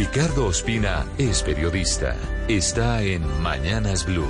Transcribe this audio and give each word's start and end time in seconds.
Ricardo 0.00 0.46
Ospina 0.46 1.04
es 1.18 1.42
periodista. 1.42 2.16
Está 2.48 3.02
en 3.02 3.22
Mañanas 3.42 4.06
Blue. 4.06 4.24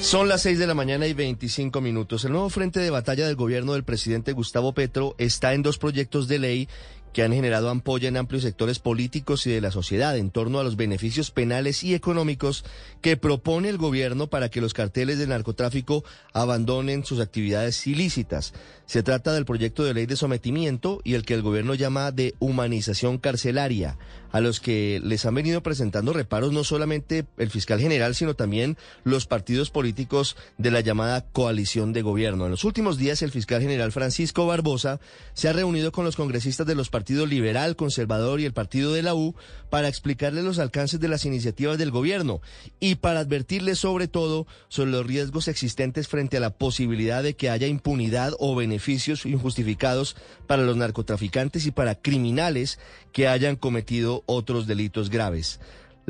Son 0.00 0.26
las 0.26 0.40
6 0.40 0.58
de 0.58 0.66
la 0.66 0.72
mañana 0.72 1.06
y 1.06 1.12
25 1.12 1.82
minutos. 1.82 2.24
El 2.24 2.32
nuevo 2.32 2.48
frente 2.48 2.80
de 2.80 2.88
batalla 2.88 3.26
del 3.26 3.36
gobierno 3.36 3.74
del 3.74 3.84
presidente 3.84 4.32
Gustavo 4.32 4.72
Petro 4.72 5.14
está 5.18 5.52
en 5.52 5.60
dos 5.60 5.76
proyectos 5.76 6.28
de 6.28 6.38
ley 6.38 6.68
que 7.12 7.22
han 7.22 7.32
generado 7.32 7.70
ampolla 7.70 8.08
en 8.08 8.16
amplios 8.16 8.42
sectores 8.42 8.78
políticos 8.78 9.46
y 9.46 9.50
de 9.50 9.60
la 9.60 9.70
sociedad 9.70 10.16
en 10.16 10.30
torno 10.30 10.60
a 10.60 10.64
los 10.64 10.76
beneficios 10.76 11.30
penales 11.30 11.82
y 11.82 11.94
económicos 11.94 12.64
que 13.00 13.16
propone 13.16 13.68
el 13.68 13.78
gobierno 13.78 14.28
para 14.28 14.48
que 14.48 14.60
los 14.60 14.74
carteles 14.74 15.18
de 15.18 15.26
narcotráfico 15.26 16.04
abandonen 16.32 17.04
sus 17.04 17.20
actividades 17.20 17.86
ilícitas. 17.86 18.52
Se 18.86 19.02
trata 19.02 19.32
del 19.32 19.44
proyecto 19.44 19.84
de 19.84 19.94
ley 19.94 20.06
de 20.06 20.16
sometimiento 20.16 21.00
y 21.04 21.14
el 21.14 21.24
que 21.24 21.34
el 21.34 21.42
gobierno 21.42 21.74
llama 21.74 22.10
de 22.12 22.34
humanización 22.38 23.18
carcelaria, 23.18 23.98
a 24.32 24.40
los 24.40 24.60
que 24.60 25.00
les 25.02 25.26
han 25.26 25.34
venido 25.34 25.62
presentando 25.62 26.12
reparos 26.12 26.52
no 26.52 26.62
solamente 26.64 27.26
el 27.36 27.50
fiscal 27.50 27.80
general, 27.80 28.14
sino 28.14 28.34
también 28.34 28.76
los 29.02 29.26
partidos 29.26 29.70
políticos 29.70 30.36
de 30.58 30.70
la 30.70 30.80
llamada 30.80 31.24
coalición 31.32 31.92
de 31.92 32.02
gobierno. 32.02 32.44
En 32.44 32.52
los 32.52 32.64
últimos 32.64 32.98
días, 32.98 33.22
el 33.22 33.30
fiscal 33.30 33.60
general 33.60 33.92
Francisco 33.92 34.46
Barbosa 34.46 35.00
se 35.34 35.48
ha 35.48 35.52
reunido 35.52 35.92
con 35.92 36.04
los 36.04 36.16
congresistas 36.16 36.66
de 36.66 36.74
los 36.74 36.88
partidos 36.88 36.99
Partido 37.00 37.24
Liberal, 37.24 37.76
Conservador 37.76 38.40
y 38.40 38.44
el 38.44 38.52
Partido 38.52 38.92
de 38.92 39.02
la 39.02 39.14
U 39.14 39.34
para 39.70 39.88
explicarles 39.88 40.44
los 40.44 40.58
alcances 40.58 41.00
de 41.00 41.08
las 41.08 41.24
iniciativas 41.24 41.78
del 41.78 41.90
gobierno 41.90 42.42
y 42.78 42.96
para 42.96 43.20
advertirles 43.20 43.78
sobre 43.78 44.06
todo 44.06 44.46
sobre 44.68 44.90
los 44.90 45.06
riesgos 45.06 45.48
existentes 45.48 46.08
frente 46.08 46.36
a 46.36 46.40
la 46.40 46.50
posibilidad 46.50 47.22
de 47.22 47.32
que 47.32 47.48
haya 47.48 47.68
impunidad 47.68 48.34
o 48.38 48.54
beneficios 48.54 49.24
injustificados 49.24 50.14
para 50.46 50.62
los 50.62 50.76
narcotraficantes 50.76 51.64
y 51.64 51.70
para 51.70 51.94
criminales 51.94 52.78
que 53.12 53.28
hayan 53.28 53.56
cometido 53.56 54.22
otros 54.26 54.66
delitos 54.66 55.08
graves. 55.08 55.58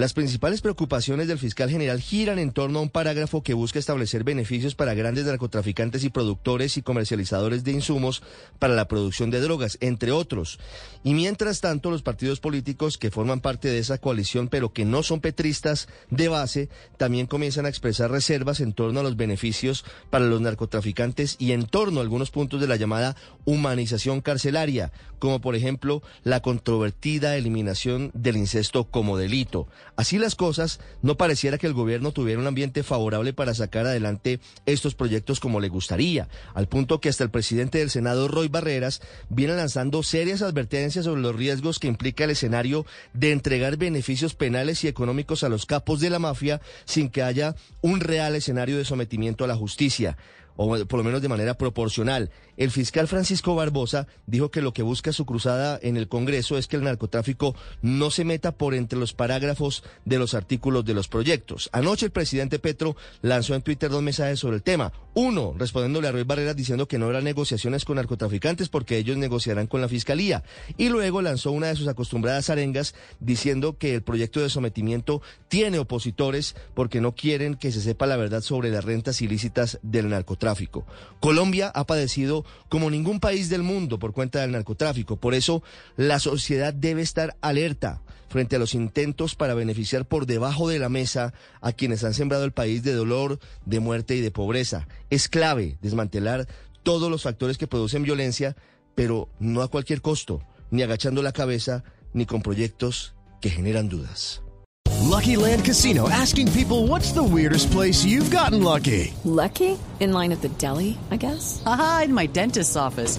Las 0.00 0.14
principales 0.14 0.62
preocupaciones 0.62 1.28
del 1.28 1.38
fiscal 1.38 1.68
general 1.68 2.00
giran 2.00 2.38
en 2.38 2.52
torno 2.52 2.78
a 2.78 2.82
un 2.82 2.88
parágrafo 2.88 3.42
que 3.42 3.52
busca 3.52 3.78
establecer 3.78 4.24
beneficios 4.24 4.74
para 4.74 4.94
grandes 4.94 5.26
narcotraficantes 5.26 6.04
y 6.04 6.08
productores 6.08 6.78
y 6.78 6.82
comercializadores 6.82 7.64
de 7.64 7.72
insumos 7.72 8.22
para 8.58 8.72
la 8.72 8.88
producción 8.88 9.30
de 9.30 9.42
drogas, 9.42 9.76
entre 9.82 10.10
otros. 10.10 10.58
Y 11.04 11.12
mientras 11.12 11.60
tanto, 11.60 11.90
los 11.90 12.00
partidos 12.00 12.40
políticos 12.40 12.96
que 12.96 13.10
forman 13.10 13.40
parte 13.40 13.68
de 13.68 13.78
esa 13.78 13.98
coalición, 13.98 14.48
pero 14.48 14.72
que 14.72 14.86
no 14.86 15.02
son 15.02 15.20
petristas 15.20 15.86
de 16.08 16.28
base, 16.28 16.70
también 16.96 17.26
comienzan 17.26 17.66
a 17.66 17.68
expresar 17.68 18.10
reservas 18.10 18.60
en 18.60 18.72
torno 18.72 19.00
a 19.00 19.02
los 19.02 19.18
beneficios 19.18 19.84
para 20.08 20.24
los 20.24 20.40
narcotraficantes 20.40 21.36
y 21.38 21.52
en 21.52 21.66
torno 21.66 22.00
a 22.00 22.02
algunos 22.02 22.30
puntos 22.30 22.58
de 22.62 22.68
la 22.68 22.76
llamada 22.76 23.16
humanización 23.44 24.22
carcelaria, 24.22 24.92
como 25.18 25.42
por 25.42 25.56
ejemplo 25.56 26.02
la 26.24 26.40
controvertida 26.40 27.36
eliminación 27.36 28.10
del 28.14 28.38
incesto 28.38 28.84
como 28.84 29.18
delito. 29.18 29.68
Así 29.96 30.18
las 30.18 30.34
cosas, 30.34 30.80
no 31.02 31.16
pareciera 31.16 31.58
que 31.58 31.66
el 31.66 31.74
gobierno 31.74 32.12
tuviera 32.12 32.40
un 32.40 32.46
ambiente 32.46 32.82
favorable 32.82 33.32
para 33.32 33.54
sacar 33.54 33.86
adelante 33.86 34.40
estos 34.66 34.94
proyectos 34.94 35.40
como 35.40 35.60
le 35.60 35.68
gustaría, 35.68 36.28
al 36.54 36.68
punto 36.68 37.00
que 37.00 37.08
hasta 37.08 37.24
el 37.24 37.30
presidente 37.30 37.78
del 37.78 37.90
Senado, 37.90 38.28
Roy 38.28 38.48
Barreras, 38.48 39.02
viene 39.28 39.54
lanzando 39.54 40.02
serias 40.02 40.42
advertencias 40.42 41.04
sobre 41.04 41.22
los 41.22 41.36
riesgos 41.36 41.78
que 41.78 41.88
implica 41.88 42.24
el 42.24 42.30
escenario 42.30 42.86
de 43.12 43.32
entregar 43.32 43.76
beneficios 43.76 44.34
penales 44.34 44.84
y 44.84 44.88
económicos 44.88 45.44
a 45.44 45.48
los 45.48 45.66
capos 45.66 46.00
de 46.00 46.10
la 46.10 46.18
mafia 46.18 46.60
sin 46.84 47.08
que 47.08 47.22
haya 47.22 47.56
un 47.80 48.00
real 48.00 48.34
escenario 48.34 48.78
de 48.78 48.84
sometimiento 48.84 49.44
a 49.44 49.48
la 49.48 49.56
justicia 49.56 50.16
o 50.62 50.84
por 50.84 50.98
lo 50.98 51.04
menos 51.04 51.22
de 51.22 51.28
manera 51.30 51.54
proporcional. 51.54 52.30
El 52.58 52.70
fiscal 52.70 53.08
Francisco 53.08 53.54
Barbosa 53.54 54.06
dijo 54.26 54.50
que 54.50 54.60
lo 54.60 54.74
que 54.74 54.82
busca 54.82 55.10
su 55.10 55.24
cruzada 55.24 55.78
en 55.80 55.96
el 55.96 56.06
Congreso 56.06 56.58
es 56.58 56.66
que 56.66 56.76
el 56.76 56.84
narcotráfico 56.84 57.54
no 57.80 58.10
se 58.10 58.26
meta 58.26 58.52
por 58.52 58.74
entre 58.74 58.98
los 58.98 59.14
parágrafos 59.14 59.82
de 60.04 60.18
los 60.18 60.34
artículos 60.34 60.84
de 60.84 60.92
los 60.92 61.08
proyectos. 61.08 61.70
Anoche 61.72 62.04
el 62.04 62.12
presidente 62.12 62.58
Petro 62.58 62.94
lanzó 63.22 63.54
en 63.54 63.62
Twitter 63.62 63.90
dos 63.90 64.02
mensajes 64.02 64.38
sobre 64.38 64.56
el 64.56 64.62
tema. 64.62 64.92
Uno, 65.12 65.54
respondiéndole 65.58 66.06
a 66.06 66.12
Ruiz 66.12 66.26
Barreras 66.26 66.54
diciendo 66.54 66.86
que 66.86 66.96
no 66.96 67.06
habrá 67.06 67.20
negociaciones 67.20 67.84
con 67.84 67.96
narcotraficantes 67.96 68.68
porque 68.68 68.96
ellos 68.96 69.16
negociarán 69.16 69.66
con 69.66 69.80
la 69.80 69.88
fiscalía. 69.88 70.44
Y 70.76 70.88
luego 70.88 71.20
lanzó 71.20 71.50
una 71.50 71.66
de 71.66 71.74
sus 71.74 71.88
acostumbradas 71.88 72.48
arengas 72.48 72.94
diciendo 73.18 73.76
que 73.76 73.94
el 73.94 74.02
proyecto 74.02 74.40
de 74.40 74.50
sometimiento 74.50 75.20
tiene 75.48 75.80
opositores 75.80 76.54
porque 76.74 77.00
no 77.00 77.16
quieren 77.16 77.56
que 77.56 77.72
se 77.72 77.80
sepa 77.80 78.06
la 78.06 78.16
verdad 78.16 78.40
sobre 78.40 78.70
las 78.70 78.84
rentas 78.84 79.20
ilícitas 79.20 79.80
del 79.82 80.08
narcotráfico. 80.08 80.86
Colombia 81.18 81.72
ha 81.74 81.86
padecido 81.86 82.44
como 82.68 82.88
ningún 82.88 83.18
país 83.18 83.48
del 83.48 83.64
mundo 83.64 83.98
por 83.98 84.12
cuenta 84.12 84.40
del 84.40 84.52
narcotráfico. 84.52 85.16
Por 85.16 85.34
eso 85.34 85.64
la 85.96 86.20
sociedad 86.20 86.72
debe 86.72 87.02
estar 87.02 87.36
alerta 87.40 88.00
frente 88.30 88.56
a 88.56 88.58
los 88.60 88.74
intentos 88.74 89.34
para 89.34 89.54
beneficiar 89.54 90.06
por 90.06 90.24
debajo 90.24 90.68
de 90.68 90.78
la 90.78 90.88
mesa 90.88 91.34
a 91.60 91.72
quienes 91.72 92.04
han 92.04 92.14
sembrado 92.14 92.44
el 92.44 92.52
país 92.52 92.82
de 92.84 92.94
dolor, 92.94 93.40
de 93.66 93.80
muerte 93.80 94.14
y 94.14 94.20
de 94.20 94.30
pobreza. 94.30 94.86
Es 95.10 95.28
clave 95.28 95.76
desmantelar 95.82 96.46
todos 96.82 97.10
los 97.10 97.22
factores 97.22 97.58
que 97.58 97.66
producen 97.66 98.04
violencia, 98.04 98.56
pero 98.94 99.28
no 99.38 99.62
a 99.62 99.68
cualquier 99.68 100.00
costo, 100.00 100.40
ni 100.70 100.82
agachando 100.82 101.22
la 101.22 101.32
cabeza, 101.32 101.84
ni 102.12 102.26
con 102.26 102.42
proyectos 102.42 103.14
que 103.40 103.50
generan 103.50 103.88
dudas. 103.88 104.42
Lucky 105.02 105.34
Land 105.34 105.64
Casino 105.64 106.08
asking 106.08 106.52
people 106.52 106.86
what's 106.86 107.12
the 107.12 107.22
weirdest 107.22 107.72
place 107.72 108.04
you've 108.04 108.30
gotten 108.30 108.62
lucky? 108.62 109.12
Lucky? 109.24 109.78
In 109.98 110.12
line 110.12 110.32
at 110.32 110.40
the 110.40 110.50
deli, 110.58 110.96
I 111.10 111.16
guess? 111.16 111.62
Aha, 111.66 112.02
in 112.04 112.14
my 112.14 112.26
dentist's 112.26 112.76
office. 112.76 113.18